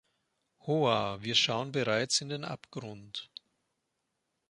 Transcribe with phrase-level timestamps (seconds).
[0.65, 3.29] Hoar: „Wir schauen bereits in den Abgrund“.